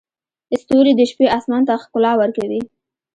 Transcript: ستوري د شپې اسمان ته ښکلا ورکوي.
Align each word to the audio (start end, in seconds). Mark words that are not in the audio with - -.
ستوري 0.61 0.91
د 0.95 1.01
شپې 1.11 1.25
اسمان 1.37 1.61
ته 1.67 1.73
ښکلا 1.83 2.11
ورکوي. 2.17 2.61